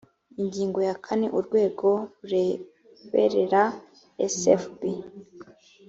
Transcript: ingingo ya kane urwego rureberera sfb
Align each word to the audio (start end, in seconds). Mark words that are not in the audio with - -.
ingingo 0.41 0.79
ya 0.87 0.95
kane 1.05 1.27
urwego 1.37 1.89
rureberera 2.29 3.63
sfb 4.33 4.81